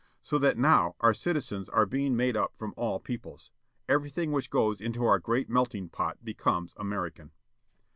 [0.23, 3.51] So that now our citizens are being made up from all peoples.
[3.87, 7.29] Everything which goes into our great melting pot becomes American.